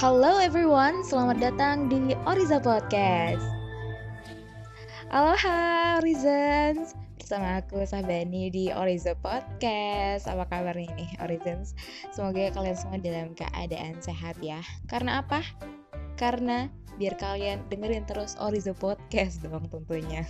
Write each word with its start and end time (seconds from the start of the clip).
Halo 0.00 0.40
everyone, 0.40 1.04
selamat 1.04 1.44
datang 1.44 1.92
di 1.92 2.16
Oriza 2.24 2.56
Podcast. 2.56 3.44
Aloha 5.12 6.00
Orizons, 6.00 6.96
bersama 7.20 7.60
aku 7.60 7.84
Sabani 7.84 8.48
di 8.48 8.72
Oriza 8.72 9.12
Podcast. 9.20 10.24
Apa 10.24 10.48
kabar 10.48 10.72
nih 10.72 11.04
Orizons? 11.20 11.76
Semoga 12.16 12.48
kalian 12.48 12.80
semua 12.80 12.96
dalam 12.96 13.36
keadaan 13.36 14.00
sehat 14.00 14.40
ya. 14.40 14.64
Karena 14.88 15.20
apa? 15.20 15.44
Karena 16.16 16.72
biar 16.96 17.20
kalian 17.20 17.68
dengerin 17.68 18.08
terus 18.08 18.40
Oriza 18.40 18.72
Podcast 18.72 19.44
dong 19.44 19.68
tentunya. 19.68 20.24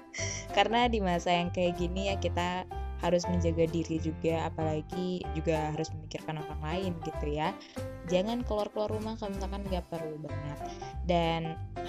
Karena 0.56 0.88
di 0.88 1.04
masa 1.04 1.28
yang 1.28 1.52
kayak 1.52 1.76
gini 1.76 2.08
ya 2.08 2.16
kita 2.16 2.64
harus 3.00 3.24
menjaga 3.28 3.64
diri 3.68 3.96
juga 4.00 4.52
apalagi 4.52 5.24
juga 5.32 5.72
harus 5.72 5.88
memikirkan 5.96 6.40
orang 6.40 6.60
lain 6.60 6.92
gitu 7.04 7.26
ya. 7.32 7.56
Jangan 8.12 8.44
keluar-keluar 8.44 8.90
rumah 8.92 9.16
kalau 9.16 9.32
misalkan 9.32 9.62
nggak 9.66 9.86
perlu 9.88 10.16
banget. 10.20 10.58
Dan 11.08 11.40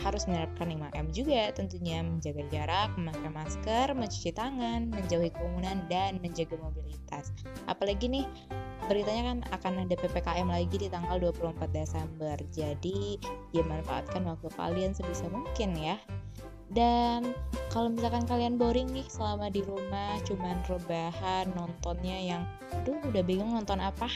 harus 0.01 0.25
menerapkan 0.25 0.71
5M 0.71 1.07
juga 1.13 1.51
tentunya 1.53 2.01
menjaga 2.01 2.43
jarak, 2.49 2.89
memakai 2.97 3.29
masker, 3.29 3.87
mencuci 3.93 4.31
tangan, 4.33 4.89
menjauhi 4.89 5.29
kerumunan 5.35 5.83
dan 5.91 6.17
menjaga 6.23 6.57
mobilitas. 6.57 7.35
Apalagi 7.67 8.09
nih 8.09 8.25
beritanya 8.89 9.23
kan 9.31 9.37
akan 9.61 9.73
ada 9.85 9.95
PPKM 9.95 10.47
lagi 10.49 10.75
di 10.75 10.87
tanggal 10.89 11.21
24 11.21 11.69
Desember. 11.69 12.35
Jadi 12.49 13.21
ya 13.53 13.63
manfaatkan 13.63 14.25
waktu 14.25 14.49
kalian 14.57 14.91
sebisa 14.97 15.29
mungkin 15.29 15.77
ya 15.77 15.95
dan 16.71 17.35
kalau 17.71 17.91
misalkan 17.91 18.23
kalian 18.27 18.55
boring 18.55 18.87
nih 18.91 19.07
selama 19.07 19.51
di 19.51 19.63
rumah 19.63 20.19
cuman 20.27 20.59
rebahan 20.67 21.51
nontonnya 21.55 22.17
yang 22.35 22.43
aduh 22.71 22.99
udah 23.11 23.23
bingung 23.23 23.51
nonton 23.51 23.79
apa 23.79 24.07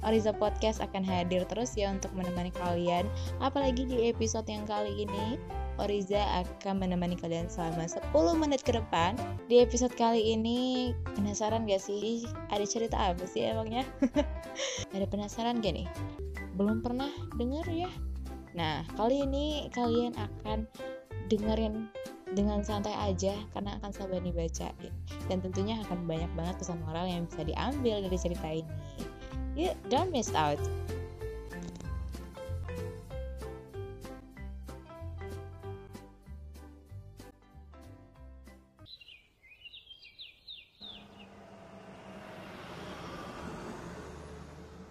Oriza 0.00 0.32
Podcast 0.32 0.80
akan 0.80 1.04
hadir 1.04 1.44
terus 1.44 1.76
ya 1.76 1.92
untuk 1.92 2.08
menemani 2.16 2.48
kalian 2.56 3.04
apalagi 3.44 3.84
di 3.84 4.08
episode 4.08 4.48
yang 4.48 4.64
kali 4.64 5.04
ini 5.04 5.36
Oriza 5.80 6.20
akan 6.44 6.84
menemani 6.84 7.16
kalian 7.16 7.48
selama 7.48 7.88
10 7.88 8.12
menit 8.36 8.60
ke 8.60 8.76
depan 8.76 9.16
Di 9.48 9.64
episode 9.64 9.96
kali 9.96 10.36
ini 10.36 10.92
penasaran 11.16 11.64
gak 11.64 11.80
sih 11.80 12.28
ada 12.52 12.62
cerita 12.68 13.00
apa 13.00 13.24
sih 13.24 13.48
emangnya? 13.48 13.88
ada 14.94 15.06
penasaran 15.08 15.64
gak 15.64 15.72
nih? 15.72 15.88
Belum 16.60 16.84
pernah 16.84 17.08
denger 17.40 17.64
ya? 17.72 17.90
Nah 18.52 18.84
kali 18.92 19.24
ini 19.24 19.72
kalian 19.72 20.12
akan 20.20 20.68
dengerin 21.30 21.86
dengan 22.34 22.62
santai 22.66 22.94
aja 22.94 23.34
karena 23.54 23.78
akan 23.78 23.90
Sabani 23.94 24.34
bacain 24.34 24.90
dan 25.30 25.38
tentunya 25.38 25.78
akan 25.86 26.02
banyak 26.06 26.30
banget 26.34 26.58
pesan 26.58 26.82
moral 26.82 27.06
yang 27.06 27.26
bisa 27.30 27.46
diambil 27.46 28.02
dari 28.02 28.18
cerita 28.18 28.48
ini. 28.50 28.74
You 29.54 29.74
don't 29.90 30.10
miss 30.10 30.34
out. 30.34 30.58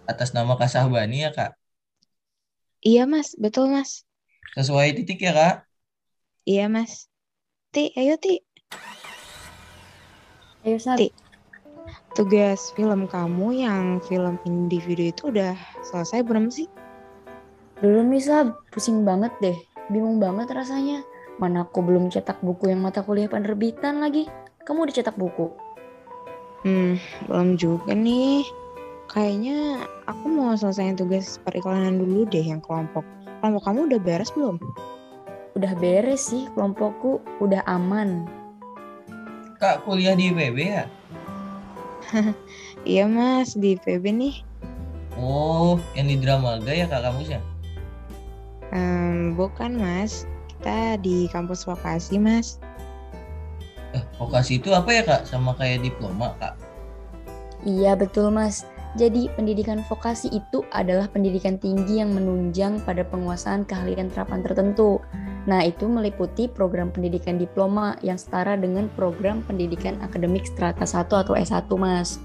Atas 0.09 0.36
nama 0.36 0.58
Kak 0.59 0.68
Sahbani 0.74 1.24
ya 1.24 1.31
kak? 1.31 1.56
Iya 2.84 3.08
mas, 3.08 3.36
betul 3.40 3.72
mas. 3.72 4.03
Sesuai 4.58 4.96
titik 4.98 5.22
ya 5.24 5.31
kak? 5.31 5.69
Iya 6.50 6.66
mas. 6.66 7.05
Ti, 7.69 7.94
ayo 7.94 8.17
Ti. 8.17 8.42
Ayo 10.66 10.81
Sab. 10.81 10.97
Ti. 10.97 11.14
Tugas 12.17 12.73
film 12.73 13.06
kamu 13.06 13.53
yang 13.53 14.02
film 14.09 14.41
individu 14.50 15.14
itu 15.14 15.30
udah 15.30 15.53
selesai 15.86 16.25
belum 16.25 16.50
sih? 16.50 16.66
Belum 17.86 18.09
nih 18.09 18.25
Sab, 18.25 18.66
pusing 18.74 19.06
banget 19.06 19.29
deh. 19.46 19.53
Bingung 19.94 20.18
banget 20.18 20.50
rasanya. 20.50 21.06
Mana 21.38 21.69
aku 21.69 21.85
belum 21.85 22.09
cetak 22.09 22.41
buku 22.41 22.74
yang 22.74 22.81
mata 22.81 23.06
kuliah 23.06 23.29
penerbitan 23.29 24.01
lagi. 24.01 24.25
Kamu 24.66 24.90
udah 24.90 24.95
cetak 24.97 25.22
buku? 25.22 25.53
Hmm, 26.66 26.97
belum 27.29 27.62
juga 27.62 27.94
nih. 27.94 28.41
Kayaknya 29.06 29.85
aku 30.09 30.25
mau 30.25 30.57
selesaiin 30.57 30.97
tugas 30.97 31.38
periklanan 31.45 32.01
dulu 32.01 32.25
deh 32.25 32.41
yang 32.41 32.57
kelompok. 32.66 33.06
Kelompok 33.38 33.69
kamu 33.69 33.79
udah 33.94 34.00
beres 34.01 34.34
belum? 34.34 34.57
Udah 35.59 35.75
beres 35.75 36.31
sih 36.31 36.47
kelompokku, 36.56 37.20
udah 37.44 37.59
aman. 37.68 38.24
Kak 39.59 39.84
kuliah 39.84 40.16
di 40.16 40.31
IPB 40.31 40.56
ya? 40.56 40.88
Iya 42.88 43.12
mas, 43.12 43.59
di 43.59 43.75
PB 43.75 44.08
nih. 44.16 44.36
Oh, 45.19 45.75
yang 46.00 46.08
di 46.08 46.16
Dramaga 46.16 46.72
ya 46.72 46.88
kak 46.88 47.03
kampusnya? 47.03 47.44
Hmm, 48.72 49.36
bukan 49.36 49.75
mas, 49.75 50.24
kita 50.48 50.96
di 51.03 51.28
kampus 51.28 51.68
vokasi 51.68 52.16
mas. 52.16 52.56
Eh, 53.92 54.03
vokasi 54.16 54.64
itu 54.64 54.72
apa 54.72 54.96
ya 54.96 55.03
kak? 55.03 55.28
Sama 55.28 55.59
kayak 55.59 55.84
diploma 55.84 56.40
kak? 56.40 56.56
Iya 57.68 58.00
betul 58.00 58.31
mas. 58.31 58.64
Jadi 58.96 59.28
pendidikan 59.36 59.84
vokasi 59.92 60.31
itu 60.31 60.64
adalah 60.72 61.12
pendidikan 61.12 61.59
tinggi 61.59 62.00
yang 62.00 62.16
menunjang 62.16 62.80
pada 62.88 63.03
penguasaan 63.03 63.68
keahlian 63.68 64.08
terapan 64.08 64.40
tertentu. 64.40 65.03
Nah, 65.50 65.66
itu 65.66 65.90
meliputi 65.90 66.46
program 66.46 66.94
pendidikan 66.94 67.42
diploma 67.42 67.98
yang 68.06 68.22
setara 68.22 68.54
dengan 68.54 68.86
program 68.94 69.42
pendidikan 69.50 69.98
akademik 70.06 70.46
strata 70.46 70.86
1 70.86 71.10
atau 71.10 71.34
S1, 71.34 71.66
Mas. 71.74 72.22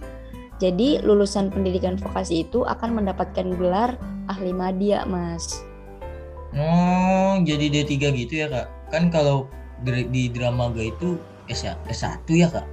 Jadi, 0.61 1.01
lulusan 1.01 1.49
pendidikan 1.49 1.97
vokasi 1.97 2.45
itu 2.45 2.69
akan 2.69 3.01
mendapatkan 3.01 3.49
gelar 3.57 3.97
ahli 4.29 4.53
madya, 4.53 5.09
Mas. 5.09 5.65
Oh, 6.55 7.41
jadi 7.43 7.67
D3 7.67 8.15
gitu 8.15 8.45
ya 8.45 8.47
kak? 8.47 8.67
Kan 8.95 9.11
kalau 9.11 9.51
di 9.83 10.07
di 10.07 10.23
Dramaga 10.31 10.79
itu 10.79 11.19
S 11.51 11.67
S1 11.67 12.23
ya 12.31 12.47
kak? 12.47 12.67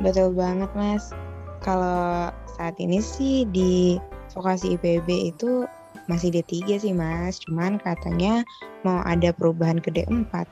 Betul 0.00 0.32
banget 0.32 0.72
mas. 0.72 1.12
Kalau 1.60 2.32
saat 2.56 2.74
ini 2.80 3.04
sih 3.04 3.44
di 3.52 4.00
vokasi 4.32 4.80
IPB 4.80 5.36
itu 5.36 5.68
masih 6.10 6.30
D3 6.34 6.78
sih 6.80 6.92
mas. 6.92 7.40
Cuman 7.42 7.80
katanya 7.80 8.44
mau 8.82 9.00
ada 9.04 9.30
perubahan 9.32 9.80
ke 9.80 9.92
D4. 9.92 10.44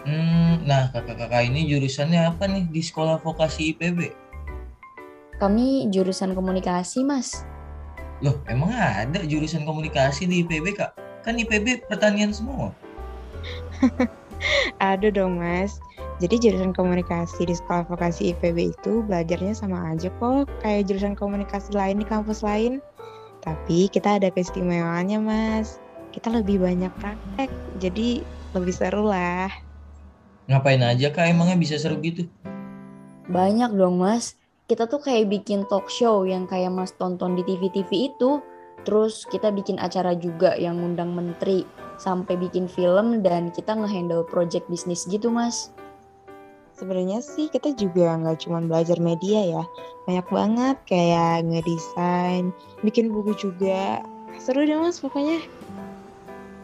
Hmm, 0.00 0.64
nah 0.64 0.88
kakak-kakak 0.96 1.44
ini 1.52 1.68
jurusannya 1.68 2.24
apa 2.24 2.48
nih 2.48 2.64
di 2.72 2.80
sekolah 2.80 3.20
vokasi 3.20 3.76
IPB? 3.76 4.16
Kami 5.36 5.88
jurusan 5.88 6.36
komunikasi, 6.36 7.00
Mas. 7.00 7.48
Loh, 8.20 8.36
emang 8.44 8.76
ada 8.76 9.24
jurusan 9.24 9.64
komunikasi 9.64 10.28
di 10.28 10.44
IPB 10.44 10.76
kak? 10.76 10.92
Kan 11.24 11.40
IPB 11.40 11.88
pertanian 11.88 12.32
semua. 12.32 12.76
Ada 14.80 15.08
dong 15.12 15.40
mas. 15.40 15.80
Jadi 16.20 16.36
jurusan 16.48 16.76
komunikasi 16.76 17.48
di 17.48 17.56
sekolah 17.56 17.88
vokasi 17.88 18.36
IPB 18.36 18.76
itu 18.76 19.00
belajarnya 19.08 19.56
sama 19.56 19.96
aja 19.96 20.12
kok 20.20 20.48
kayak 20.60 20.88
jurusan 20.88 21.16
komunikasi 21.16 21.72
lain 21.72 22.00
di 22.00 22.06
kampus 22.08 22.44
lain. 22.44 22.84
Tapi 23.40 23.88
kita 23.88 24.20
ada 24.20 24.28
keistimewaannya 24.28 25.18
mas. 25.20 25.80
Kita 26.10 26.28
lebih 26.28 26.60
banyak 26.60 26.90
praktek, 26.98 27.50
jadi 27.78 28.20
lebih 28.52 28.74
seru 28.74 29.06
lah. 29.06 29.46
Ngapain 30.50 30.82
aja 30.82 31.14
kak 31.14 31.30
emangnya 31.30 31.54
bisa 31.54 31.78
seru 31.78 32.02
gitu? 32.02 32.26
Banyak 33.30 33.78
dong, 33.78 34.02
Mas. 34.02 34.34
Kita 34.66 34.90
tuh 34.90 34.98
kayak 34.98 35.30
bikin 35.30 35.62
talk 35.70 35.86
show 35.86 36.26
yang 36.26 36.50
kayak 36.50 36.74
Mas 36.74 36.90
tonton 36.98 37.38
di 37.38 37.46
TV-TV 37.46 38.10
itu. 38.10 38.42
Terus 38.82 39.22
kita 39.30 39.54
bikin 39.54 39.78
acara 39.78 40.18
juga 40.18 40.58
yang 40.58 40.82
ngundang 40.82 41.14
menteri. 41.14 41.62
Sampai 42.02 42.34
bikin 42.34 42.66
film 42.66 43.22
dan 43.22 43.54
kita 43.54 43.78
ngehandle 43.78 44.26
project 44.26 44.66
bisnis 44.66 45.06
gitu, 45.06 45.30
Mas. 45.30 45.70
Sebenarnya 46.80 47.20
sih 47.20 47.52
kita 47.52 47.76
juga 47.76 48.16
nggak 48.16 48.48
cuma 48.48 48.64
belajar 48.64 48.96
media 48.96 49.44
ya, 49.44 49.64
banyak 50.08 50.24
banget 50.32 50.76
kayak 50.88 51.44
ngedesain, 51.44 52.56
bikin 52.80 53.12
buku 53.12 53.36
juga. 53.36 54.00
Seru 54.40 54.64
deh 54.64 54.80
mas 54.80 54.96
pokoknya. 54.96 55.44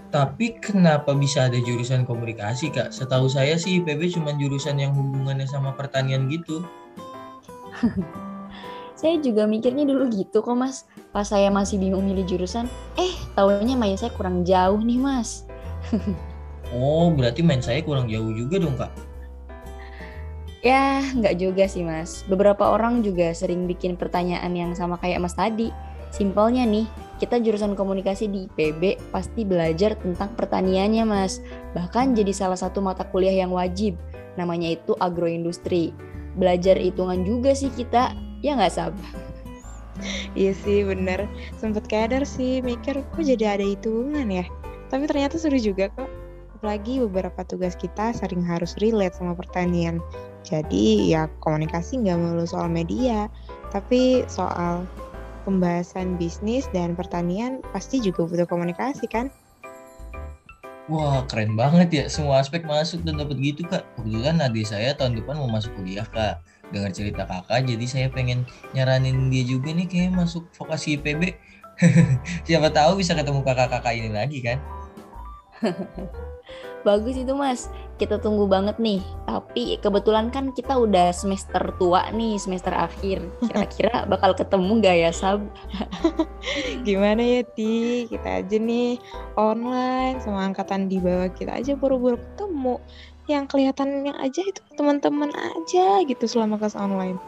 Tapi 0.09 0.57
kenapa 0.57 1.13
bisa 1.13 1.53
ada 1.53 1.61
jurusan 1.61 2.09
komunikasi 2.09 2.73
kak? 2.73 2.97
Setahu 2.97 3.29
saya 3.29 3.61
sih 3.61 3.85
IPB 3.85 4.17
cuma 4.17 4.33
jurusan 4.33 4.81
yang 4.81 4.97
hubungannya 4.97 5.45
sama 5.45 5.77
pertanian 5.77 6.33
gitu. 6.33 6.65
Saya 8.97 9.21
juga 9.21 9.45
mikirnya 9.45 9.85
dulu 9.85 10.09
gitu 10.09 10.41
kok, 10.41 10.57
Mas. 10.57 10.89
Pas 11.13 11.29
saya 11.29 11.53
masih 11.53 11.77
bingung 11.77 12.09
milih 12.09 12.25
jurusan, 12.25 12.65
eh 12.97 13.13
tahunya 13.37 13.77
main 13.77 13.93
saya 13.93 14.09
kurang 14.17 14.41
jauh 14.49 14.81
nih, 14.81 14.97
Mas. 14.97 15.45
Oh, 16.75 17.15
berarti 17.15 17.47
main 17.47 17.63
saya 17.63 17.79
kurang 17.79 18.11
jauh 18.11 18.35
juga 18.35 18.59
dong 18.59 18.75
kak? 18.75 18.91
Ya, 20.67 20.99
nggak 21.15 21.39
juga 21.39 21.71
sih, 21.71 21.87
Mas. 21.87 22.27
Beberapa 22.27 22.75
orang 22.75 23.07
juga 23.07 23.31
sering 23.31 23.71
bikin 23.71 23.95
pertanyaan 23.95 24.51
yang 24.51 24.75
sama 24.75 24.99
kayak 24.99 25.23
Mas 25.23 25.39
tadi. 25.39 25.71
Simpelnya 26.11 26.67
nih, 26.67 26.91
kita 27.23 27.39
jurusan 27.39 27.79
komunikasi 27.79 28.27
di 28.27 28.51
IPB 28.51 29.15
pasti 29.15 29.47
belajar 29.47 29.95
tentang 29.95 30.35
pertaniannya, 30.35 31.07
Mas. 31.07 31.39
Bahkan 31.71 32.19
jadi 32.19 32.35
salah 32.35 32.59
satu 32.59 32.83
mata 32.83 33.07
kuliah 33.07 33.47
yang 33.47 33.55
wajib. 33.55 33.95
Namanya 34.35 34.75
itu 34.75 34.99
agroindustri. 34.99 35.95
Belajar 36.35 36.75
hitungan 36.83 37.23
juga 37.23 37.55
sih 37.55 37.71
kita, 37.71 38.11
ya 38.43 38.59
nggak 38.59 38.75
Sab? 38.75 38.99
iya 40.37 40.53
sih 40.53 40.85
bener 40.85 41.25
sempet 41.57 41.89
kadar 41.89 42.23
sih 42.29 42.61
mikir 42.61 43.01
kok 43.01 43.23
jadi 43.23 43.57
ada 43.57 43.65
hitungan 43.65 44.29
ya 44.29 44.45
tapi 44.93 45.09
ternyata 45.09 45.41
seru 45.41 45.57
juga 45.57 45.89
kok 45.93 46.09
apalagi 46.57 47.01
beberapa 47.05 47.41
tugas 47.45 47.77
kita 47.77 48.13
sering 48.17 48.45
harus 48.45 48.77
relate 48.81 49.17
sama 49.17 49.37
pertanian 49.37 50.01
jadi 50.47 50.87
ya 51.05 51.23
komunikasi 51.43 51.99
nggak 51.99 52.17
melulu 52.17 52.47
soal 52.47 52.71
media 52.71 53.27
tapi 53.75 54.23
soal 54.31 54.87
pembahasan 55.43 56.15
bisnis 56.15 56.71
dan 56.71 56.95
pertanian 56.95 57.59
pasti 57.75 57.99
juga 57.99 58.25
butuh 58.27 58.47
komunikasi 58.47 59.11
kan 59.11 59.29
Wah 60.87 61.27
keren 61.27 61.59
banget 61.59 61.89
ya 61.91 62.05
semua 62.07 62.39
aspek 62.39 62.63
masuk 62.63 63.03
dan 63.03 63.19
dapat 63.19 63.43
gitu 63.43 63.67
kak. 63.67 63.83
Kebetulan 63.99 64.39
adik 64.39 64.71
saya 64.71 64.95
tahun 64.95 65.19
depan 65.19 65.35
mau 65.35 65.51
masuk 65.51 65.75
kuliah 65.75 66.07
kak. 66.07 66.39
Dengar 66.71 66.95
cerita 66.95 67.27
kakak 67.27 67.67
jadi 67.67 67.87
saya 67.91 68.07
pengen 68.07 68.47
nyaranin 68.71 69.27
dia 69.27 69.43
juga 69.43 69.75
nih 69.75 69.91
kayak 69.91 70.15
masuk 70.15 70.47
vokasi 70.55 70.95
IPB. 70.95 71.35
Siapa 72.47 72.71
tahu 72.71 73.03
bisa 73.03 73.19
ketemu 73.19 73.43
kakak-kakak 73.43 73.99
ini 73.99 74.15
lagi 74.15 74.39
kan. 74.47 74.63
Bagus 76.87 77.19
itu 77.19 77.35
mas, 77.35 77.67
kita 77.99 78.23
tunggu 78.23 78.47
banget 78.47 78.79
nih. 78.79 79.03
Tapi 79.27 79.75
kebetulan 79.83 80.31
kan 80.31 80.55
kita 80.55 80.79
udah 80.79 81.11
semester 81.11 81.59
tua 81.83 82.15
nih, 82.15 82.39
semester 82.39 82.71
akhir. 82.71 83.27
Kira-kira 83.43 84.05
bakal 84.13 84.39
ketemu 84.39 84.79
gak 84.79 84.97
ya 85.03 85.11
Sab? 85.11 85.43
Gimana 86.87 87.19
ya 87.19 87.43
Ti, 87.43 88.07
kita 88.07 88.39
aja 88.39 88.57
nih 88.63 89.03
online 89.35 90.23
sama 90.23 90.47
angkatan 90.47 90.87
di 90.87 91.03
bawah 91.03 91.27
kita 91.35 91.59
aja 91.59 91.75
buru-buru 91.75 92.23
ketemu. 92.23 92.79
Yang 93.27 93.45
kelihatannya 93.51 94.15
aja 94.23 94.41
itu 94.47 94.63
teman-teman 94.79 95.35
aja 95.35 96.07
gitu 96.07 96.25
selama 96.31 96.63
kelas 96.63 96.79
online. 96.79 97.19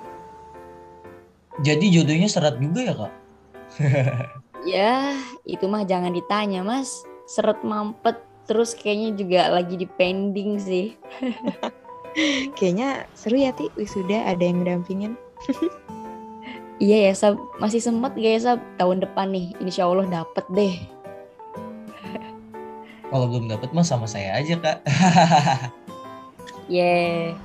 Jadi 1.67 1.91
jodohnya 1.91 2.31
seret 2.31 2.63
juga 2.63 2.81
ya 2.87 2.95
kak? 2.95 3.13
ya, 4.79 4.95
itu 5.43 5.67
mah 5.67 5.83
jangan 5.83 6.15
ditanya 6.15 6.63
mas. 6.63 7.03
Seret 7.27 7.59
mampet 7.67 8.28
terus 8.49 8.73
kayaknya 8.73 9.13
juga 9.15 9.41
lagi 9.53 9.77
di 9.77 9.85
pending 9.85 10.57
sih. 10.57 10.97
kayaknya 12.59 13.05
seru 13.13 13.37
ya 13.37 13.53
Ti, 13.53 13.69
wisuda 13.77 14.25
ada 14.25 14.41
yang 14.41 14.65
mendampingin. 14.65 15.15
iya 16.83 17.11
ya, 17.11 17.13
Sab. 17.15 17.37
Masih 17.61 17.85
sempat 17.85 18.17
gak 18.17 18.33
ya, 18.35 18.41
Sab? 18.41 18.59
Tahun 18.81 19.05
depan 19.05 19.31
nih, 19.31 19.53
insya 19.61 19.87
Allah 19.87 20.09
dapet 20.09 20.45
deh. 20.57 20.75
Kalau 23.13 23.27
belum 23.29 23.53
dapet 23.53 23.71
mah 23.77 23.85
sama 23.85 24.09
saya 24.09 24.35
aja, 24.35 24.57
Kak. 24.59 24.79
yeah. 26.73 27.37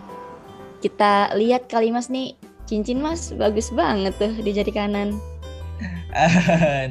Kita 0.79 1.35
lihat 1.35 1.67
kali 1.67 1.91
Mas 1.91 2.07
nih, 2.07 2.35
cincin 2.67 3.03
Mas 3.03 3.35
bagus 3.35 3.71
banget 3.71 4.15
tuh 4.19 4.31
di 4.39 4.51
jari 4.55 4.71
kanan. 4.71 5.15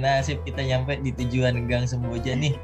Nasib 0.02 0.42
kita 0.42 0.64
nyampe 0.64 0.98
di 1.04 1.12
tujuan 1.12 1.68
Gang 1.68 1.84
Semboja 1.84 2.32
nih. 2.34 2.56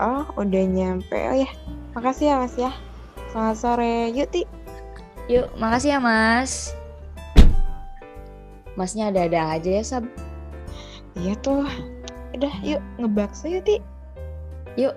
Oh, 0.00 0.24
udah 0.40 0.64
nyampe. 0.64 1.12
Oh 1.12 1.36
ya, 1.36 1.50
makasih 1.92 2.32
ya 2.32 2.40
Mas 2.40 2.56
ya. 2.56 2.72
Selamat 3.28 3.56
sore. 3.60 4.08
Yuk, 4.16 4.32
Ti. 4.32 4.42
Yuk, 5.28 5.52
makasih 5.60 5.92
ya 5.92 5.98
Mas. 6.00 6.72
Masnya 8.80 9.12
ada-ada 9.12 9.60
aja 9.60 9.68
ya, 9.68 9.84
Sab. 9.84 10.08
Iya 11.20 11.36
tuh. 11.44 11.68
Udah, 12.32 12.54
yuk 12.64 12.80
ngebakso 12.96 13.44
yuk, 13.52 13.60
Ti. 13.68 13.76
Yuk. 14.80 14.96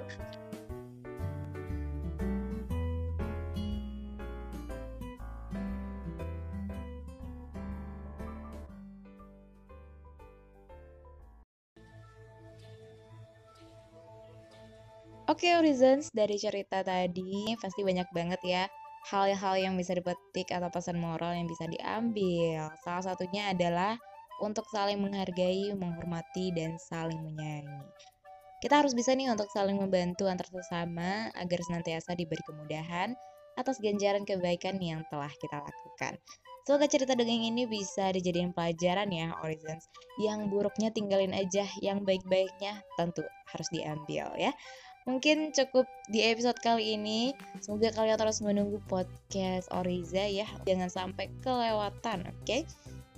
Oke 15.44 15.52
okay, 15.52 15.60
Horizons, 15.60 16.08
dari 16.16 16.40
cerita 16.40 16.88
tadi 16.88 17.52
pasti 17.60 17.84
banyak 17.84 18.08
banget 18.16 18.40
ya 18.48 18.64
hal-hal 19.12 19.60
yang 19.60 19.76
bisa 19.76 19.92
dipetik 19.92 20.48
atau 20.48 20.72
pesan 20.72 20.96
moral 20.96 21.36
yang 21.36 21.52
bisa 21.52 21.68
diambil. 21.68 22.72
Salah 22.80 23.12
satunya 23.12 23.52
adalah 23.52 24.00
untuk 24.40 24.64
saling 24.72 25.04
menghargai, 25.04 25.76
menghormati, 25.76 26.56
dan 26.56 26.80
saling 26.80 27.20
menyayangi. 27.20 27.84
Kita 28.64 28.88
harus 28.88 28.96
bisa 28.96 29.12
nih 29.12 29.36
untuk 29.36 29.52
saling 29.52 29.76
membantu 29.76 30.32
antar 30.32 30.48
sesama 30.48 31.28
agar 31.36 31.60
senantiasa 31.68 32.16
diberi 32.16 32.40
kemudahan 32.48 33.12
atas 33.60 33.84
ganjaran 33.84 34.24
kebaikan 34.24 34.80
yang 34.80 35.04
telah 35.12 35.28
kita 35.44 35.60
lakukan. 35.60 36.24
Semoga 36.64 36.88
cerita 36.88 37.20
dongeng 37.20 37.52
ini 37.52 37.68
bisa 37.68 38.16
dijadikan 38.16 38.56
pelajaran 38.56 39.12
ya 39.12 39.36
Horizons. 39.44 39.92
Yang 40.24 40.48
buruknya 40.48 40.96
tinggalin 40.96 41.36
aja, 41.36 41.68
yang 41.84 42.08
baik-baiknya 42.08 42.80
tentu 42.96 43.28
harus 43.52 43.68
diambil 43.76 44.32
ya. 44.40 44.56
Mungkin 45.04 45.52
cukup 45.52 45.84
di 46.08 46.24
episode 46.24 46.60
kali 46.64 46.96
ini. 46.96 47.36
Semoga 47.60 47.92
kalian 47.92 48.16
terus 48.16 48.40
menunggu 48.40 48.80
podcast 48.88 49.68
Oriza 49.76 50.24
ya. 50.24 50.48
Jangan 50.64 50.88
sampai 50.88 51.28
kelewatan, 51.44 52.28
oke? 52.28 52.44
Okay? 52.48 52.64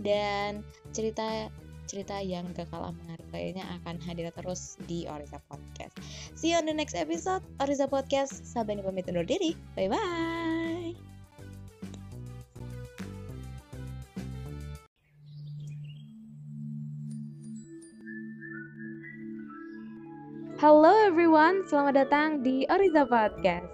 Dan 0.02 0.66
cerita 0.92 1.50
cerita 1.86 2.18
yang 2.18 2.50
gak 2.58 2.74
kalah 2.74 2.90
menarik 2.90 3.30
lainnya 3.30 3.64
akan 3.82 4.02
hadir 4.02 4.34
terus 4.34 4.82
di 4.90 5.06
Oriza 5.06 5.38
Podcast. 5.46 5.94
See 6.34 6.52
you 6.52 6.58
on 6.58 6.66
the 6.66 6.74
next 6.74 6.98
episode 6.98 7.46
Oriza 7.62 7.86
Podcast. 7.86 8.42
Sabani 8.42 8.82
pamit 8.82 9.06
undur 9.06 9.26
diri. 9.26 9.54
Bye 9.78 9.90
bye. 9.94 10.55
Halo 20.66 20.90
everyone, 21.06 21.62
selamat 21.70 21.94
datang 21.94 22.42
di 22.42 22.66
Oriza 22.66 23.06
Podcast. 23.06 23.70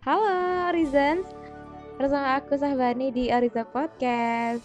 Halo 0.00 0.24
Orizans, 0.72 1.28
bersama 2.00 2.40
aku 2.40 2.56
Sahbani 2.56 3.12
di 3.12 3.28
Oriza 3.28 3.60
Podcast. 3.68 4.64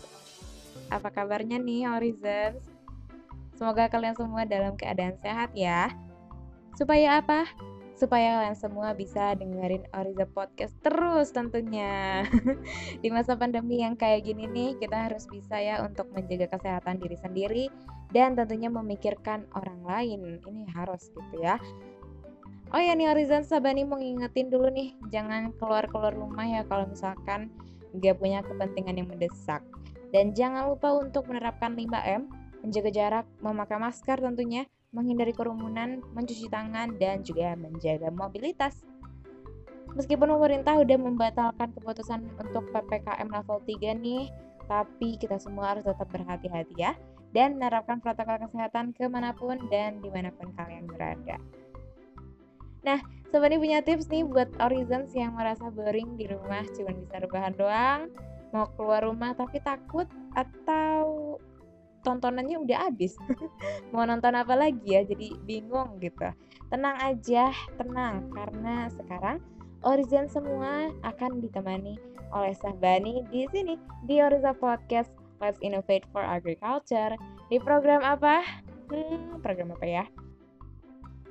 Apa 0.87 1.11
kabarnya 1.11 1.59
nih 1.59 1.91
Orizans? 1.91 2.63
Semoga 3.59 3.91
kalian 3.91 4.15
semua 4.15 4.47
dalam 4.47 4.79
keadaan 4.79 5.19
sehat 5.19 5.51
ya. 5.51 5.91
Supaya 6.79 7.19
apa? 7.19 7.43
Supaya 8.01 8.41
kalian 8.41 8.57
semua 8.57 8.97
bisa 8.97 9.37
dengerin 9.37 9.85
Oriza 9.93 10.25
Podcast 10.25 10.73
terus 10.81 11.29
tentunya. 11.29 12.25
Di 13.05 13.13
masa 13.13 13.37
pandemi 13.37 13.85
yang 13.85 13.93
kayak 13.93 14.25
gini 14.25 14.49
nih, 14.49 14.73
kita 14.81 15.05
harus 15.05 15.29
bisa 15.29 15.61
ya 15.61 15.85
untuk 15.85 16.09
menjaga 16.09 16.49
kesehatan 16.57 16.97
diri 16.97 17.17
sendiri 17.21 17.65
dan 18.09 18.33
tentunya 18.33 18.73
memikirkan 18.73 19.45
orang 19.53 19.85
lain. 19.85 20.41
Ini 20.41 20.65
harus 20.73 21.13
gitu 21.13 21.45
ya. 21.45 21.61
Oh 22.73 22.81
ya 22.81 22.97
nih 22.97 23.13
Orizan 23.13 23.45
Sabani 23.45 23.85
mau 23.85 24.01
ngingetin 24.01 24.49
dulu 24.49 24.73
nih, 24.73 24.97
jangan 25.13 25.53
keluar-keluar 25.61 26.17
rumah 26.17 26.47
ya 26.47 26.65
kalau 26.65 26.89
misalkan 26.89 27.53
nggak 27.93 28.17
punya 28.17 28.41
kepentingan 28.41 28.97
yang 28.97 29.09
mendesak. 29.13 29.61
Dan 30.09 30.33
jangan 30.33 30.73
lupa 30.73 30.89
untuk 30.97 31.29
menerapkan 31.29 31.77
5M, 31.77 32.31
menjaga 32.65 32.89
jarak, 32.89 33.25
memakai 33.43 33.77
masker 33.77 34.17
tentunya, 34.17 34.65
menghindari 34.91 35.31
kerumunan, 35.31 36.03
mencuci 36.11 36.51
tangan, 36.51 36.95
dan 36.99 37.23
juga 37.23 37.55
menjaga 37.55 38.11
mobilitas. 38.11 38.83
Meskipun 39.91 40.31
pemerintah 40.31 40.79
udah 40.79 40.97
membatalkan 40.99 41.75
keputusan 41.75 42.23
untuk 42.39 42.63
PPKM 42.71 43.27
level 43.27 43.59
3 43.67 43.91
nih, 43.99 44.31
tapi 44.71 45.19
kita 45.19 45.35
semua 45.35 45.75
harus 45.75 45.83
tetap 45.83 46.07
berhati-hati 46.11 46.75
ya, 46.79 46.95
dan 47.35 47.59
menerapkan 47.59 47.99
protokol 47.99 48.39
kesehatan 48.47 48.95
ke 48.95 49.07
mana 49.07 49.35
pun 49.35 49.59
dan 49.67 49.99
di 49.99 50.07
mana 50.07 50.31
pun 50.31 50.51
kalian 50.55 50.87
berada. 50.87 51.39
Nah, 52.81 52.99
sebenarnya 53.29 53.59
punya 53.59 53.79
tips 53.83 54.07
nih 54.09 54.23
buat 54.25 54.49
Orizons 54.63 55.11
yang 55.13 55.35
merasa 55.35 55.67
boring 55.69 56.15
di 56.15 56.25
rumah, 56.27 56.63
cuma 56.71 56.91
bisa 56.95 57.19
rebahan 57.19 57.53
doang, 57.55 58.09
mau 58.51 58.67
keluar 58.75 59.05
rumah 59.07 59.31
tapi 59.35 59.59
takut 59.63 60.07
atau 60.35 61.35
tontonannya 62.01 62.57
udah 62.61 62.89
habis. 62.89 63.17
Mau 63.93 64.05
nonton 64.05 64.33
apa 64.37 64.53
lagi 64.57 64.97
ya? 64.97 65.01
Jadi 65.05 65.37
bingung 65.45 66.01
gitu. 66.01 66.29
Tenang 66.69 66.97
aja 67.01 67.53
tenang. 67.77 68.29
Karena 68.33 68.89
sekarang 68.93 69.37
Orizen 69.81 70.29
semua 70.29 70.93
akan 71.01 71.41
ditemani 71.41 71.97
oleh 72.31 72.53
Sahbani 72.53 73.25
di 73.33 73.49
sini 73.49 73.75
di 74.05 74.21
Oriza 74.21 74.53
Podcast. 74.53 75.09
Let's 75.41 75.57
Innovate 75.65 76.05
for 76.13 76.21
Agriculture. 76.21 77.17
Di 77.49 77.57
program 77.57 78.05
apa? 78.05 78.45
Hmm, 78.93 79.41
program 79.41 79.73
apa 79.73 79.85
ya? 79.89 80.05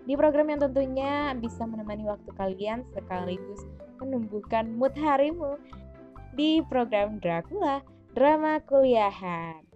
Di 0.02 0.18
program 0.18 0.50
yang 0.50 0.66
tentunya 0.66 1.30
bisa 1.38 1.62
menemani 1.62 2.02
waktu 2.10 2.30
kalian 2.34 2.82
sekaligus 2.90 3.62
menumbuhkan 4.02 4.74
mood 4.74 4.96
harimu. 4.98 5.54
Di 6.34 6.58
program 6.66 7.22
Dracula 7.22 7.86
Drama 8.10 8.58
Kuliahan. 8.66 9.69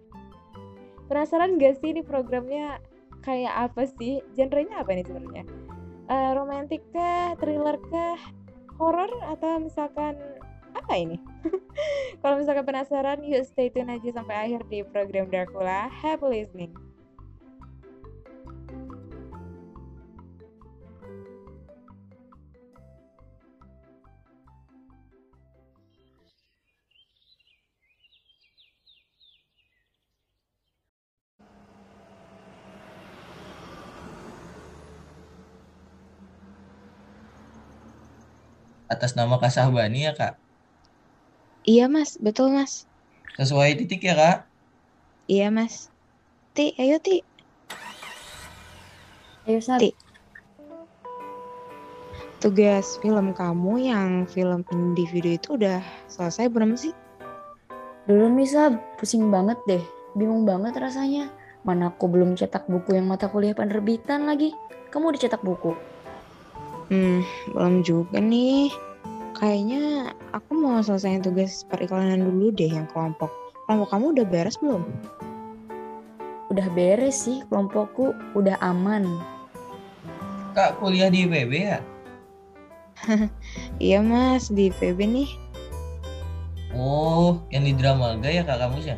Penasaran 1.05 1.61
gak 1.61 1.77
sih 1.81 1.93
ini 1.93 2.01
programnya 2.01 2.81
kayak 3.21 3.71
apa 3.71 3.85
sih? 3.85 4.21
Genrenya 4.33 4.81
apa 4.81 4.93
nih 4.93 5.05
sebenarnya? 5.05 5.45
Uh, 6.05 6.31
romantik 6.37 6.85
kah, 6.93 7.33
thriller 7.41 7.81
kah, 7.89 8.19
horror 8.77 9.09
atau 9.25 9.57
misalkan 9.57 10.17
apa 10.77 10.93
ini? 10.93 11.17
Kalau 12.21 12.37
misalkan 12.37 12.65
penasaran, 12.65 13.25
yuk 13.25 13.45
stay 13.45 13.73
tune 13.73 13.89
aja 13.89 14.09
sampai 14.13 14.35
akhir 14.49 14.61
di 14.69 14.85
program 14.85 15.29
Dracula. 15.29 15.89
Happy 15.89 16.25
listening. 16.29 16.84
Atas 38.95 39.11
nama 39.11 39.35
Kak 39.35 39.51
Sahbani 39.51 40.07
ya 40.07 40.15
kak? 40.15 40.39
Iya 41.67 41.91
mas, 41.91 42.15
betul 42.15 42.55
mas. 42.55 42.87
Sesuai 43.35 43.75
titik 43.75 44.07
ya 44.07 44.15
kak? 44.15 44.47
Iya 45.27 45.51
mas. 45.51 45.91
Ti, 46.55 46.71
ayo 46.79 46.95
Ti. 47.03 47.19
Ayo 49.51 49.59
Sab. 49.59 49.83
Ti. 49.83 49.91
Tugas 52.39 52.95
film 53.03 53.35
kamu 53.35 53.83
yang 53.83 54.23
film 54.31 54.63
individu 54.71 55.35
itu 55.35 55.59
udah 55.59 55.83
selesai 56.07 56.47
belum 56.47 56.79
sih? 56.79 56.95
Belum 58.07 58.31
nih 58.39 58.47
Sab, 58.47 58.79
pusing 58.95 59.27
banget 59.27 59.59
deh. 59.67 59.83
Bingung 60.15 60.47
banget 60.47 60.79
rasanya. 60.79 61.27
Mana 61.67 61.91
aku 61.91 62.07
belum 62.07 62.39
cetak 62.39 62.71
buku 62.71 62.95
yang 62.95 63.11
mata 63.11 63.27
kuliah 63.27 63.51
penerbitan 63.51 64.23
lagi. 64.23 64.55
Kamu 64.87 65.11
udah 65.11 65.19
cetak 65.19 65.43
buku? 65.43 65.94
Hmm, 66.89 67.25
belum 67.53 67.81
juga 67.81 68.21
nih. 68.21 68.69
Kayaknya 69.35 70.15
aku 70.31 70.51
mau 70.55 70.79
selesaiin 70.79 71.25
tugas 71.25 71.65
periklanan 71.67 72.23
dulu 72.23 72.53
deh 72.55 72.71
yang 72.71 72.87
kelompok. 72.93 73.33
Kelompok 73.65 73.89
kamu 73.91 74.05
udah 74.15 74.25
beres 74.29 74.57
belum? 74.61 74.83
Udah 76.53 76.67
beres 76.77 77.25
sih 77.25 77.41
kelompokku, 77.49 78.13
udah 78.37 78.55
aman. 78.61 79.19
Kak 80.53 80.79
kuliah 80.79 81.11
di 81.11 81.25
IPB 81.27 81.51
ya? 81.51 81.79
Iya 83.83 83.99
mas, 83.99 84.47
di 84.47 84.71
PB 84.71 84.99
nih. 85.03 85.29
Oh, 86.75 87.39
yang 87.51 87.67
di 87.67 87.75
Dramaga 87.75 88.27
ya 88.27 88.43
kak 88.43 88.59
kamu 88.59 88.83
ya? 88.83 88.97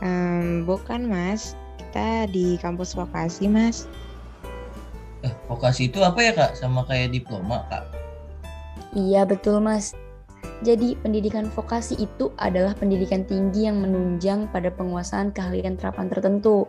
Em, 0.00 0.64
bukan 0.64 1.08
mas, 1.08 1.56
kita 1.80 2.28
di 2.28 2.56
kampus 2.60 2.92
vokasi 2.92 3.48
mas. 3.48 3.88
Vokasi 5.48 5.88
itu 5.88 6.04
apa 6.04 6.20
ya 6.20 6.32
kak? 6.36 6.60
Sama 6.60 6.84
kayak 6.84 7.16
diploma 7.16 7.64
kak? 7.72 7.88
Iya 8.92 9.24
betul 9.24 9.64
mas. 9.64 9.96
Jadi 10.60 10.98
pendidikan 11.00 11.48
vokasi 11.54 11.96
itu 11.98 12.34
adalah 12.36 12.74
pendidikan 12.74 13.22
tinggi 13.24 13.66
yang 13.70 13.78
menunjang 13.80 14.50
pada 14.50 14.68
penguasaan 14.74 15.30
keahlian 15.30 15.78
terapan 15.78 16.10
tertentu. 16.10 16.66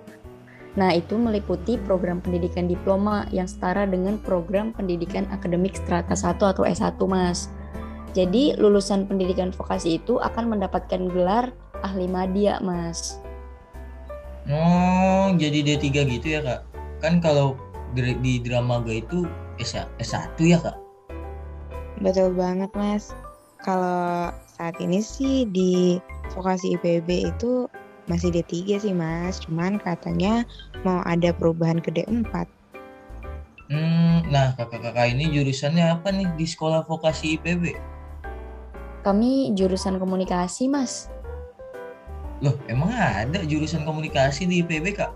Nah 0.78 0.94
itu 0.94 1.18
meliputi 1.18 1.76
program 1.82 2.22
pendidikan 2.22 2.70
diploma 2.70 3.26
yang 3.34 3.50
setara 3.50 3.90
dengan 3.90 4.22
program 4.22 4.72
pendidikan 4.72 5.26
akademik 5.34 5.74
strata 5.74 6.14
1 6.14 6.38
atau 6.38 6.64
S1 6.64 7.02
mas. 7.10 7.50
Jadi 8.14 8.58
lulusan 8.58 9.10
pendidikan 9.10 9.50
vokasi 9.50 9.98
itu 10.02 10.22
akan 10.22 10.54
mendapatkan 10.54 11.10
gelar 11.10 11.50
ahli 11.82 12.06
madya 12.06 12.62
mas. 12.62 13.18
Oh, 14.50 15.30
jadi 15.38 15.62
D3 15.62 15.86
gitu 16.10 16.28
ya 16.30 16.42
kak? 16.42 16.62
Kan 17.02 17.22
kalau 17.22 17.58
di, 17.94 18.14
di 18.22 18.34
Dramaga 18.42 18.94
itu 18.94 19.26
S, 19.58 19.76
S1 19.98 20.38
ya 20.42 20.60
kak? 20.62 20.78
Betul 22.00 22.32
banget 22.38 22.72
mas. 22.78 23.12
Kalau 23.60 24.32
saat 24.56 24.76
ini 24.80 25.04
sih 25.04 25.44
di 25.50 26.00
vokasi 26.32 26.80
IPB 26.80 27.28
itu 27.28 27.68
masih 28.08 28.32
D3 28.32 28.80
sih 28.80 28.96
mas. 28.96 29.44
Cuman 29.44 29.78
katanya 29.82 30.48
mau 30.88 31.04
ada 31.04 31.36
perubahan 31.36 31.84
ke 31.84 31.92
D4. 31.92 32.48
Hmm, 33.70 34.26
nah 34.34 34.58
kakak-kakak 34.58 35.14
ini 35.14 35.30
jurusannya 35.30 35.94
apa 35.94 36.10
nih 36.10 36.26
di 36.34 36.48
sekolah 36.50 36.88
vokasi 36.90 37.38
IPB? 37.38 37.78
Kami 39.06 39.54
jurusan 39.54 40.02
komunikasi 40.02 40.66
mas. 40.66 41.12
Loh, 42.40 42.56
emang 42.72 42.96
ada 42.96 43.44
jurusan 43.44 43.84
komunikasi 43.84 44.48
di 44.48 44.64
IPB 44.64 44.96
kak? 44.96 45.12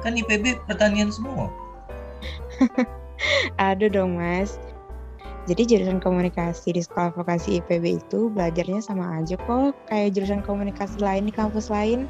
Kan 0.00 0.14
IPB 0.14 0.62
pertanian 0.70 1.10
semua. 1.10 1.50
Ada 3.60 3.86
dong 3.90 4.18
mas. 4.18 4.58
Jadi 5.44 5.68
jurusan 5.68 6.00
komunikasi 6.00 6.72
di 6.72 6.80
sekolah 6.80 7.12
vokasi 7.12 7.60
IPB 7.60 8.00
itu 8.00 8.32
belajarnya 8.32 8.80
sama 8.80 9.20
aja 9.20 9.36
kok 9.36 9.76
kayak 9.92 10.16
jurusan 10.16 10.40
komunikasi 10.40 10.96
lain 11.04 11.28
di 11.28 11.32
kampus 11.36 11.68
lain. 11.68 12.08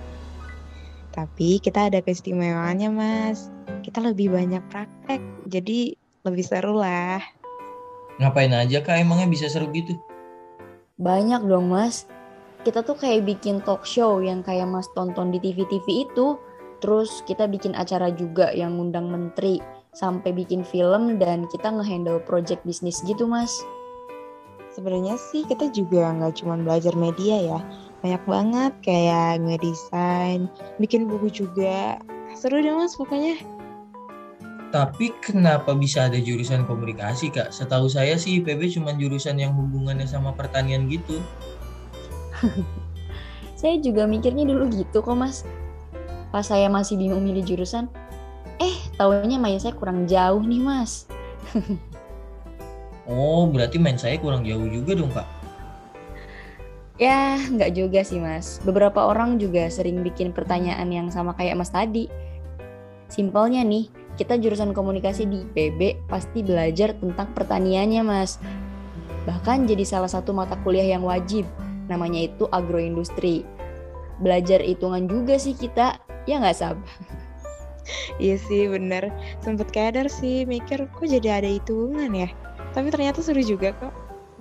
Tapi 1.11 1.59
kita 1.59 1.91
ada 1.91 1.99
keistimewaannya 1.99 2.91
mas. 2.95 3.51
Kita 3.83 4.03
lebih 4.03 4.31
banyak 4.31 4.63
praktek, 4.71 5.19
jadi 5.51 5.99
lebih 6.23 6.45
seru 6.47 6.79
lah. 6.79 7.19
Ngapain 8.23 8.55
aja 8.55 8.79
kak 8.79 9.03
emangnya 9.03 9.27
bisa 9.27 9.51
seru 9.51 9.67
gitu? 9.75 9.99
Banyak 11.03 11.43
dong 11.51 11.75
mas. 11.75 12.07
Kita 12.63 12.87
tuh 12.87 12.95
kayak 12.95 13.27
bikin 13.27 13.61
talk 13.67 13.83
show 13.83 14.23
yang 14.23 14.47
kayak 14.47 14.71
mas 14.71 14.87
tonton 14.95 15.35
di 15.35 15.43
TV-TV 15.43 16.07
itu. 16.07 16.39
Terus 16.79 17.27
kita 17.27 17.51
bikin 17.51 17.75
acara 17.75 18.15
juga 18.15 18.55
yang 18.55 18.79
ngundang 18.79 19.11
menteri. 19.11 19.59
Sampai 19.95 20.35
bikin 20.35 20.67
film 20.67 21.23
dan 21.23 21.47
kita 21.49 21.71
ngehandle 21.71 22.19
project 22.27 22.67
bisnis 22.67 22.99
gitu 23.07 23.31
mas. 23.31 23.63
Sebenarnya 24.75 25.15
sih 25.15 25.47
kita 25.47 25.71
juga 25.71 26.11
nggak 26.11 26.43
cuma 26.43 26.59
belajar 26.59 26.99
media 26.99 27.39
ya. 27.39 27.61
Banyak 28.03 28.23
banget 28.27 28.73
kayak 28.83 29.41
ngedesain, 29.47 30.51
bikin 30.83 31.07
buku 31.07 31.31
juga. 31.31 32.03
Seru 32.35 32.59
deh 32.59 32.75
mas 32.75 32.99
pokoknya. 32.99 33.39
Tapi 34.75 35.15
kenapa 35.23 35.71
bisa 35.79 36.11
ada 36.11 36.19
jurusan 36.19 36.67
komunikasi 36.67 37.31
kak? 37.31 37.55
Setahu 37.55 37.87
saya 37.87 38.19
sih 38.19 38.43
IPB 38.43 38.75
cuma 38.75 38.91
jurusan 38.99 39.39
yang 39.39 39.55
hubungannya 39.55 40.11
sama 40.11 40.35
pertanian 40.35 40.91
gitu. 40.91 41.23
Saya 43.55 43.81
juga 43.81 44.05
mikirnya 44.05 44.45
dulu 44.45 44.69
gitu 44.75 45.01
kok 45.01 45.17
mas. 45.17 45.47
Pas 46.35 46.45
saya 46.45 46.67
masih 46.67 46.99
bingung 46.99 47.23
milih 47.23 47.47
jurusan, 47.47 47.87
eh 48.62 48.76
taunya 48.99 49.38
main 49.40 49.58
saya 49.58 49.75
kurang 49.75 50.06
jauh 50.06 50.42
nih 50.42 50.62
mas. 50.62 51.06
Oh, 53.04 53.44
berarti 53.44 53.76
main 53.76 54.00
saya 54.00 54.16
kurang 54.16 54.49
jauh 54.49 54.64
juga 54.64 54.96
dong 54.96 55.12
kak. 55.12 55.28
Ya, 56.96 57.37
nggak 57.37 57.76
juga 57.76 58.00
sih 58.00 58.16
mas. 58.16 58.64
Beberapa 58.64 59.04
orang 59.04 59.37
juga 59.37 59.68
sering 59.68 60.00
bikin 60.00 60.32
pertanyaan 60.32 60.88
yang 60.88 61.12
sama 61.12 61.37
kayak 61.37 61.61
mas 61.61 61.68
tadi. 61.68 62.08
Simpelnya 63.12 63.61
nih, 63.61 63.92
kita 64.16 64.40
jurusan 64.40 64.73
komunikasi 64.73 65.28
di 65.28 65.44
IPB 65.44 66.08
pasti 66.08 66.40
belajar 66.40 66.96
tentang 66.96 67.34
pertaniannya 67.37 68.02
mas. 68.06 68.40
Bahkan 69.28 69.68
jadi 69.68 69.84
salah 69.84 70.08
satu 70.08 70.32
mata 70.32 70.56
kuliah 70.64 70.96
yang 70.96 71.04
wajib, 71.04 71.44
namanya 71.92 72.25
itu 72.25 72.49
agroindustri. 72.49 73.44
Belajar 74.23 74.64
hitungan 74.64 75.11
juga 75.11 75.37
sih 75.37 75.52
kita, 75.52 75.99
ya 76.25 76.40
nggak 76.40 76.56
Sab? 76.56 76.78
Iya 78.21 78.37
sih 78.41 78.71
bener. 78.71 79.12
Sempet 79.45 79.71
kadar 79.73 80.07
sih 80.09 80.49
mikir 80.49 80.88
kok 80.88 81.07
jadi 81.07 81.43
ada 81.43 81.49
hitungan 81.50 82.11
ya. 82.12 82.29
Tapi 82.73 82.88
ternyata 82.91 83.21
seru 83.21 83.41
juga 83.45 83.75
kok. 83.76 83.95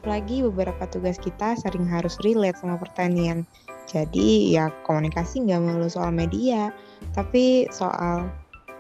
Apalagi 0.04 0.44
beberapa 0.44 0.84
tugas 0.92 1.16
kita 1.16 1.56
sering 1.56 1.88
harus 1.88 2.20
relate 2.28 2.60
sama 2.60 2.76
pertanian. 2.76 3.48
Jadi 3.88 4.52
ya 4.52 4.72
komunikasi 4.84 5.44
nggak 5.48 5.60
melulu 5.64 5.88
soal 5.88 6.12
media, 6.12 6.72
tapi 7.16 7.68
soal 7.72 8.32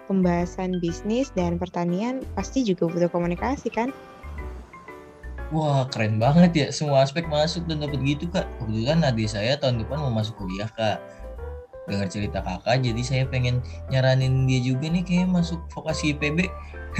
pembahasan 0.08 0.84
bisnis 0.84 1.32
dan 1.32 1.55
pertanian 1.55 2.24
pasti 2.36 2.63
juga 2.67 2.91
butuh 2.91 3.12
komunikasi 3.12 3.72
kan? 3.72 3.91
Wah, 5.53 5.86
keren 5.86 6.17
banget 6.17 6.51
ya. 6.58 6.67
Semua 6.74 7.05
aspek 7.05 7.29
masuk 7.29 7.70
dan 7.70 7.86
dapat 7.86 8.01
gitu, 8.01 8.25
Kak. 8.25 8.50
Kebetulan 8.58 9.05
adik 9.05 9.29
saya 9.29 9.53
tahun 9.53 9.86
depan 9.86 10.01
mau 10.01 10.10
masuk 10.10 10.34
kuliah, 10.41 10.65
Kak. 10.65 10.98
Dengar 11.83 12.07
cerita 12.07 12.39
kakak, 12.39 12.79
jadi 12.79 13.01
saya 13.03 13.23
pengen 13.27 13.59
nyaranin 13.91 14.47
dia 14.47 14.63
juga 14.63 14.87
nih 14.87 15.03
kayak 15.03 15.27
masuk 15.27 15.59
vokasi 15.75 16.15
IPB. 16.15 16.47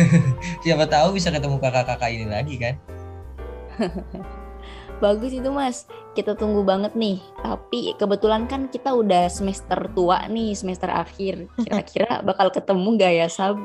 Siapa 0.68 0.86
tahu 0.90 1.16
bisa 1.16 1.32
ketemu 1.32 1.58
kakak-kakak 1.64 2.12
ini 2.12 2.28
lagi 2.28 2.56
kan? 2.60 2.76
Bagus 5.04 5.36
itu 5.36 5.52
mas, 5.52 5.84
kita 6.16 6.32
tunggu 6.32 6.64
banget 6.64 6.96
nih. 6.96 7.20
Tapi 7.44 7.92
kebetulan 8.00 8.48
kan 8.48 8.72
kita 8.72 8.96
udah 8.96 9.28
semester 9.28 9.92
tua 9.92 10.32
nih, 10.32 10.56
semester 10.56 10.88
akhir. 10.88 11.44
Kira-kira 11.60 12.08
bakal 12.28 12.48
ketemu 12.56 12.96
gak 12.96 13.12
ya 13.12 13.28
Sab? 13.28 13.60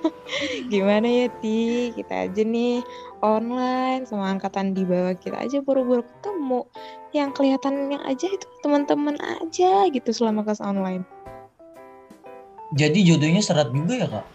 Gimana 0.72 1.04
ya 1.04 1.26
Ti? 1.44 1.92
Kita 1.92 2.24
aja 2.24 2.40
nih 2.40 2.80
online 3.20 4.08
sama 4.08 4.32
angkatan 4.32 4.72
di 4.72 4.88
bawah 4.88 5.12
kita 5.12 5.44
aja 5.44 5.60
buru-buru 5.60 6.08
ketemu. 6.08 6.64
Yang 7.12 7.28
kelihatannya 7.36 8.00
aja 8.08 8.26
itu 8.32 8.46
teman-teman 8.64 9.20
aja 9.20 9.92
gitu 9.92 10.08
selama 10.08 10.40
kelas 10.40 10.64
online. 10.64 11.04
Jadi 12.72 13.04
jodohnya 13.04 13.44
serat 13.44 13.68
juga 13.76 13.94
ya, 14.00 14.08
Kak? 14.08 14.26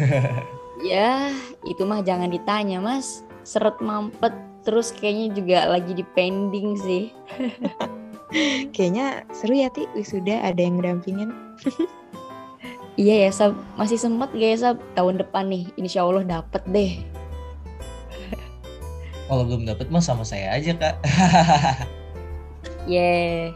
Ya, 0.84 1.32
itu 1.64 1.88
mah 1.88 2.04
jangan 2.04 2.28
ditanya 2.28 2.84
mas. 2.84 3.24
seret 3.48 3.80
mampet 3.80 4.36
terus 4.66 4.90
kayaknya 4.90 5.30
juga 5.38 5.58
lagi 5.70 5.94
di 5.94 6.02
pending 6.18 6.74
sih. 6.82 7.14
Kayaknya 8.74 9.22
seru 9.30 9.54
ya 9.54 9.70
Ti, 9.70 9.86
wisuda 9.94 10.42
ada 10.42 10.58
yang 10.58 10.82
ngedampingin. 10.82 11.30
iya 13.00 13.24
ya 13.24 13.30
Sab, 13.30 13.54
masih 13.78 13.94
sempet 13.94 14.34
gak 14.34 14.50
ya 14.50 14.58
Sab 14.58 14.76
tahun 14.98 15.22
depan 15.22 15.46
nih, 15.46 15.70
insya 15.78 16.02
Allah 16.02 16.26
dapet 16.26 16.62
deh. 16.74 16.92
Kalau 19.30 19.46
belum 19.46 19.70
dapet 19.70 19.86
mah 19.94 20.02
sama 20.02 20.26
saya 20.26 20.50
aja 20.58 20.74
kak. 20.74 20.98
Yeay. 22.90 23.54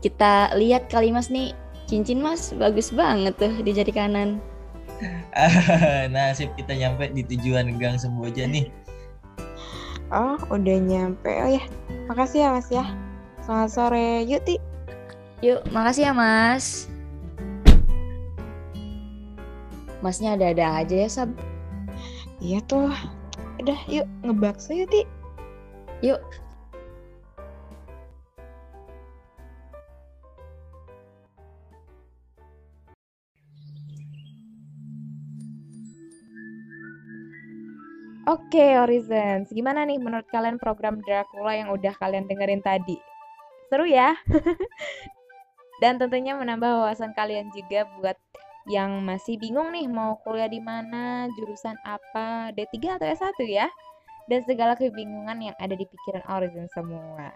Kita 0.00 0.56
lihat 0.56 0.88
kali 0.88 1.12
mas 1.12 1.28
nih, 1.28 1.52
cincin 1.84 2.24
mas 2.24 2.56
bagus 2.56 2.88
banget 2.88 3.36
tuh 3.36 3.52
di 3.60 3.76
jari 3.76 3.92
kanan. 3.92 4.40
Nasib 6.12 6.52
kita 6.56 6.72
nyampe 6.72 7.12
di 7.12 7.24
tujuan 7.24 7.76
gang 7.76 8.00
Semboja 8.00 8.48
nih. 8.48 8.68
Oh, 10.14 10.38
udah 10.54 10.78
nyampe. 10.78 11.26
Oh 11.26 11.50
ya, 11.50 11.66
makasih 12.06 12.46
ya 12.46 12.54
Mas 12.54 12.70
ya. 12.70 12.86
Selamat 13.42 13.70
sore. 13.74 14.22
Yuk, 14.30 14.46
Ti. 14.46 14.56
Yuk, 15.42 15.60
makasih 15.74 16.08
ya 16.08 16.12
mas. 16.14 16.86
Masnya 20.00 20.38
ada-ada 20.38 20.80
aja 20.80 20.96
ya 21.04 21.08
Sab. 21.10 21.34
Iya 22.38 22.62
tuh. 22.64 22.94
Udah, 23.58 23.76
yuk 23.90 24.06
ngebakso 24.22 24.72
yuk, 24.72 24.88
Ti. 24.88 25.02
Yuk. 26.00 26.22
Oke, 38.24 38.72
Horizons. 38.72 39.52
Gimana 39.52 39.84
nih 39.84 40.00
menurut 40.00 40.24
kalian 40.32 40.56
program 40.56 40.96
Dracula 41.04 41.60
yang 41.60 41.68
udah 41.68 41.92
kalian 42.00 42.24
dengerin 42.24 42.64
tadi? 42.64 42.96
Seru 43.68 43.84
ya? 43.84 44.16
Dan 45.84 46.00
tentunya 46.00 46.32
menambah 46.32 46.64
wawasan 46.64 47.12
kalian 47.12 47.52
juga 47.52 47.84
buat 48.00 48.16
yang 48.64 49.04
masih 49.04 49.36
bingung 49.36 49.76
nih 49.76 49.84
mau 49.92 50.16
kuliah 50.24 50.48
di 50.48 50.56
mana, 50.56 51.28
jurusan 51.36 51.76
apa, 51.84 52.48
D3 52.56 52.96
atau 52.96 53.04
S1 53.12 53.44
ya? 53.44 53.68
Dan 54.24 54.40
segala 54.48 54.72
kebingungan 54.72 55.52
yang 55.52 55.56
ada 55.60 55.76
di 55.76 55.84
pikiran 55.84 56.24
Horizons 56.24 56.72
semua. 56.72 57.28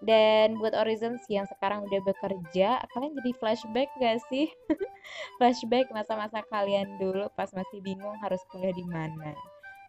Dan 0.00 0.56
buat 0.56 0.72
Horizons 0.72 1.28
yang 1.28 1.44
sekarang 1.44 1.84
udah 1.84 2.00
bekerja, 2.08 2.80
kalian 2.96 3.12
jadi 3.20 3.36
flashback 3.36 3.92
gak 4.00 4.16
sih? 4.32 4.48
flashback 5.36 5.92
masa-masa 5.92 6.40
kalian 6.48 6.96
dulu 6.96 7.28
pas 7.36 7.52
masih 7.52 7.84
bingung 7.84 8.16
harus 8.24 8.40
kuliah 8.48 8.72
di 8.72 8.88
mana. 8.88 9.36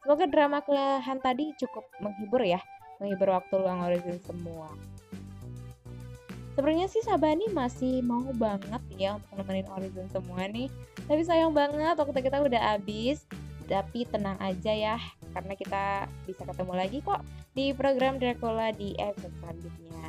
Semoga 0.03 0.27
drama 0.27 0.59
kuliahan 0.59 1.23
tadi 1.23 1.55
cukup 1.55 1.87
menghibur 2.03 2.43
ya, 2.43 2.59
menghibur 2.99 3.31
waktu 3.31 3.55
luang 3.55 3.87
Horizon 3.87 4.19
semua. 4.19 4.67
Sebenarnya 6.59 6.91
sih 6.91 6.99
Sabani 7.01 7.47
masih 7.55 8.03
mau 8.03 8.27
banget 8.35 8.83
ya 8.99 9.15
untuk 9.15 9.39
nemenin 9.39 9.65
Horizon 9.71 10.11
semua 10.11 10.43
nih. 10.51 10.67
Tapi 11.07 11.23
sayang 11.23 11.55
banget 11.55 11.95
waktu 11.95 12.19
kita 12.19 12.43
udah 12.43 12.61
habis. 12.75 13.23
Tapi 13.63 14.03
tenang 14.11 14.35
aja 14.43 14.75
ya, 14.75 14.99
karena 15.31 15.55
kita 15.55 15.83
bisa 16.27 16.43
ketemu 16.43 16.73
lagi 16.75 16.99
kok 16.99 17.23
di 17.55 17.71
program 17.71 18.19
Dracula 18.19 18.75
di 18.75 18.91
episode 18.99 19.31
selanjutnya. 19.39 20.07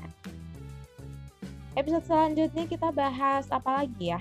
Episode 1.79 2.03
selanjutnya 2.03 2.65
kita 2.67 2.91
bahas 2.91 3.47
apa 3.55 3.87
lagi 3.87 4.11
ya? 4.11 4.19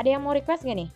Ada 0.00 0.16
yang 0.16 0.24
mau 0.24 0.32
request 0.32 0.64
gak 0.64 0.80
nih? 0.80 0.88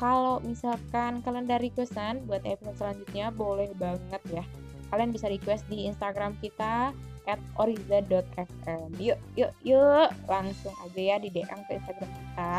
Kalau 0.00 0.40
misalkan 0.40 1.20
kalian 1.20 1.44
ada 1.44 1.60
requestan 1.60 2.24
buat 2.24 2.40
episode 2.48 2.80
selanjutnya 2.80 3.28
boleh 3.36 3.68
banget 3.76 4.22
ya. 4.32 4.44
Kalian 4.88 5.12
bisa 5.12 5.28
request 5.28 5.68
di 5.68 5.84
Instagram 5.84 6.40
kita 6.40 6.96
at 7.28 7.40
oriza.fm 7.60 8.96
yuk 8.96 9.20
yuk 9.36 9.52
yuk. 9.60 10.08
Langsung 10.24 10.72
aja 10.80 11.00
ya 11.04 11.16
di 11.20 11.28
DM 11.28 11.60
ke 11.68 11.76
Instagram 11.76 12.08
kita. 12.16 12.56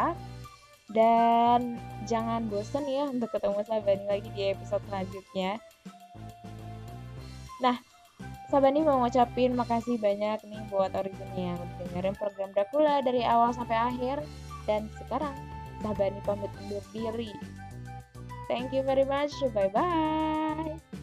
Dan 0.94 1.82
jangan 2.06 2.46
bosen 2.46 2.86
ya 2.86 3.10
untuk 3.10 3.34
ketemu 3.34 3.66
Sabani 3.66 4.06
lagi 4.06 4.30
di 4.38 4.54
episode 4.54 4.86
selanjutnya. 4.86 5.58
Nah 7.66 7.82
Sabani 8.54 8.86
mau 8.86 9.02
ngucapin 9.02 9.58
makasih 9.58 9.98
banyak 9.98 10.46
nih 10.46 10.62
buat 10.70 10.94
Orizen 10.94 11.32
yang 11.34 11.58
dengerin 11.82 12.14
program 12.14 12.54
Dracula 12.54 13.02
dari 13.02 13.26
awal 13.26 13.50
sampai 13.50 13.82
akhir. 13.82 14.22
Dan 14.70 14.94
sekarang 15.02 15.34
Tabani 15.82 16.22
pamit 16.26 16.52
undur 16.62 16.84
diri. 16.94 17.34
Thank 18.48 18.74
you 18.74 18.84
very 18.86 19.06
much. 19.06 19.34
Bye-bye. 19.54 21.02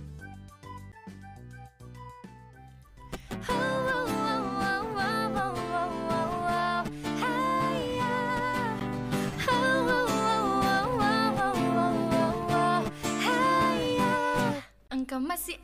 masih 15.38 15.60